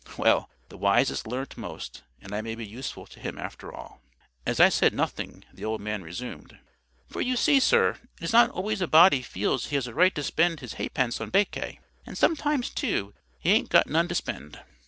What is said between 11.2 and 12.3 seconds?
on baccay; and